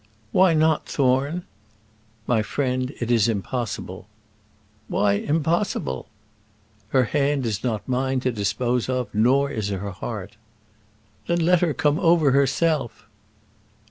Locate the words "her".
6.87-7.03, 9.69-9.91, 11.61-11.75